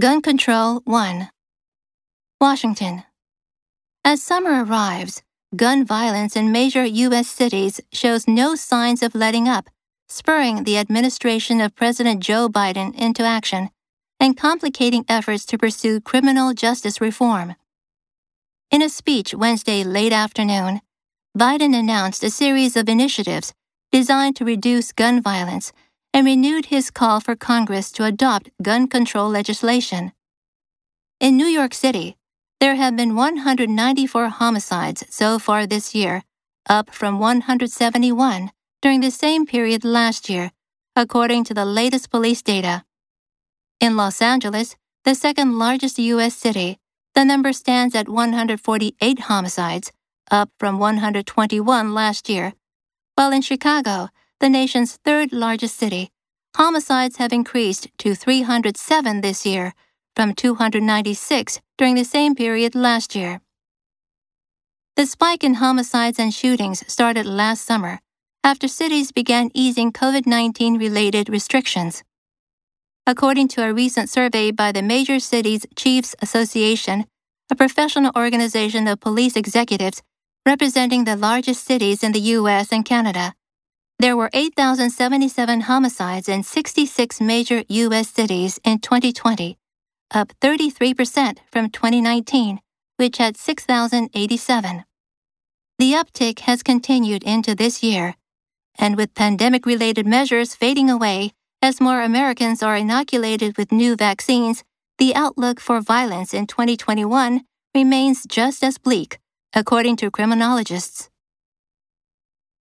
Gun 0.00 0.22
Control 0.22 0.80
1 0.86 1.30
Washington. 2.40 3.04
As 4.04 4.20
summer 4.20 4.64
arrives, 4.64 5.22
gun 5.54 5.86
violence 5.86 6.34
in 6.34 6.50
major 6.50 6.84
U.S. 6.84 7.28
cities 7.28 7.80
shows 7.92 8.26
no 8.26 8.56
signs 8.56 9.04
of 9.04 9.14
letting 9.14 9.46
up, 9.46 9.70
spurring 10.08 10.64
the 10.64 10.78
administration 10.78 11.60
of 11.60 11.76
President 11.76 12.24
Joe 12.24 12.48
Biden 12.48 12.92
into 12.96 13.22
action 13.22 13.70
and 14.18 14.36
complicating 14.36 15.04
efforts 15.08 15.46
to 15.46 15.58
pursue 15.58 16.00
criminal 16.00 16.54
justice 16.54 17.00
reform. 17.00 17.54
In 18.72 18.82
a 18.82 18.88
speech 18.88 19.32
Wednesday 19.32 19.84
late 19.84 20.12
afternoon, 20.12 20.80
Biden 21.38 21.72
announced 21.72 22.24
a 22.24 22.30
series 22.30 22.76
of 22.76 22.88
initiatives 22.88 23.54
designed 23.92 24.34
to 24.34 24.44
reduce 24.44 24.90
gun 24.90 25.22
violence 25.22 25.72
and 26.14 26.24
renewed 26.24 26.66
his 26.66 26.92
call 26.92 27.18
for 27.18 27.34
Congress 27.34 27.90
to 27.90 28.04
adopt 28.04 28.48
gun 28.62 28.86
control 28.86 29.28
legislation. 29.28 30.12
In 31.18 31.36
New 31.36 31.46
York 31.46 31.74
City, 31.74 32.16
there 32.60 32.76
have 32.76 32.96
been 32.96 33.16
194 33.16 34.28
homicides 34.28 35.04
so 35.10 35.40
far 35.40 35.66
this 35.66 35.92
year, 35.92 36.22
up 36.70 36.94
from 36.94 37.18
171 37.18 38.52
during 38.80 39.00
the 39.00 39.10
same 39.10 39.44
period 39.44 39.84
last 39.84 40.30
year, 40.30 40.52
according 40.94 41.42
to 41.44 41.52
the 41.52 41.64
latest 41.64 42.10
police 42.10 42.42
data. 42.42 42.84
In 43.80 43.96
Los 43.96 44.22
Angeles, 44.22 44.76
the 45.04 45.16
second 45.16 45.58
largest 45.58 45.98
U.S. 45.98 46.36
city, 46.36 46.78
the 47.14 47.24
number 47.24 47.52
stands 47.52 47.94
at 47.94 48.08
148 48.08 49.18
homicides, 49.18 49.90
up 50.30 50.50
from 50.58 50.78
121 50.78 51.92
last 51.92 52.28
year, 52.28 52.54
while 53.16 53.32
in 53.32 53.42
Chicago, 53.42 54.08
the 54.44 54.50
nation's 54.50 54.98
third 55.06 55.32
largest 55.32 55.74
city, 55.74 56.10
homicides 56.54 57.16
have 57.16 57.32
increased 57.32 57.88
to 57.96 58.14
307 58.14 59.22
this 59.22 59.46
year 59.46 59.72
from 60.14 60.34
296 60.34 61.62
during 61.78 61.94
the 61.94 62.04
same 62.04 62.34
period 62.34 62.74
last 62.74 63.16
year. 63.16 63.40
The 64.96 65.06
spike 65.06 65.42
in 65.42 65.54
homicides 65.54 66.18
and 66.18 66.34
shootings 66.34 66.84
started 66.92 67.24
last 67.24 67.64
summer 67.64 68.00
after 68.44 68.68
cities 68.68 69.12
began 69.12 69.50
easing 69.54 69.90
COVID 69.90 70.26
19 70.26 70.76
related 70.76 71.30
restrictions. 71.30 72.04
According 73.06 73.48
to 73.48 73.64
a 73.64 73.72
recent 73.72 74.10
survey 74.10 74.50
by 74.50 74.72
the 74.72 74.82
Major 74.82 75.20
Cities 75.20 75.64
Chiefs 75.74 76.14
Association, 76.20 77.06
a 77.50 77.56
professional 77.56 78.12
organization 78.14 78.88
of 78.88 79.00
police 79.00 79.36
executives 79.36 80.02
representing 80.44 81.04
the 81.04 81.16
largest 81.16 81.64
cities 81.64 82.02
in 82.02 82.12
the 82.12 82.26
U.S. 82.36 82.70
and 82.72 82.84
Canada, 82.84 83.32
there 84.04 84.18
were 84.18 84.28
8,077 84.34 85.62
homicides 85.62 86.28
in 86.28 86.42
66 86.42 87.22
major 87.22 87.64
U.S. 87.66 88.10
cities 88.10 88.60
in 88.62 88.78
2020, 88.80 89.56
up 90.10 90.30
33% 90.42 91.38
from 91.50 91.70
2019, 91.70 92.60
which 92.98 93.16
had 93.16 93.38
6,087. 93.38 94.84
The 95.78 95.92
uptick 95.94 96.40
has 96.40 96.62
continued 96.62 97.22
into 97.22 97.54
this 97.54 97.82
year, 97.82 98.16
and 98.78 98.94
with 98.94 99.14
pandemic 99.14 99.64
related 99.64 100.06
measures 100.06 100.54
fading 100.54 100.90
away 100.90 101.32
as 101.62 101.80
more 101.80 102.02
Americans 102.02 102.62
are 102.62 102.76
inoculated 102.76 103.56
with 103.56 103.72
new 103.72 103.96
vaccines, 103.96 104.64
the 104.98 105.14
outlook 105.14 105.60
for 105.60 105.80
violence 105.80 106.34
in 106.34 106.46
2021 106.46 107.40
remains 107.74 108.24
just 108.28 108.62
as 108.62 108.76
bleak, 108.76 109.18
according 109.54 109.96
to 109.96 110.10
criminologists. 110.10 111.08